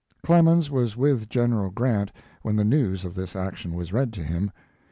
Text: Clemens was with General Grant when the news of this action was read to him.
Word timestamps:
Clemens 0.23 0.71
was 0.71 0.97
with 0.97 1.29
General 1.29 1.69
Grant 1.69 2.11
when 2.41 2.55
the 2.55 2.63
news 2.63 3.05
of 3.05 3.13
this 3.13 3.35
action 3.35 3.75
was 3.75 3.93
read 3.93 4.11
to 4.13 4.23
him. 4.23 4.49